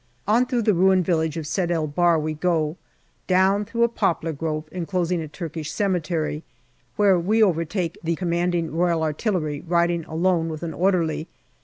On 0.27 0.47
through 0.47 0.63
the 0.63 0.73
ruined 0.73 1.05
village 1.05 1.37
of 1.37 1.45
Sedul 1.45 1.85
Bahr 1.85 2.17
we 2.17 2.33
go, 2.33 2.75
down 3.27 3.65
through 3.65 3.83
a 3.83 3.87
poplar 3.87 4.33
grove 4.33 4.63
enclosing 4.71 5.21
a 5.21 5.27
Turkish 5.27 5.69
cemetery, 5.71 6.41
when 6.95 7.23
we 7.27 7.43
overtake 7.43 7.99
the 8.03 8.15
C.R.A., 8.19 9.61
riding 9.67 10.03
alone 10.05 10.49
with 10.49 10.63
an 10.63 10.73
orderly. 10.73 11.27